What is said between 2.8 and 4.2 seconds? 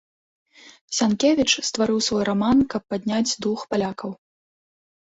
падняць дух палякаў.